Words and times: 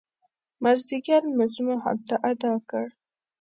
مازدیګر 0.63 1.21
لمونځ 1.29 1.55
مو 1.65 1.75
هلته 1.85 2.13
اداء 2.29 2.57
کړ. 2.69 2.85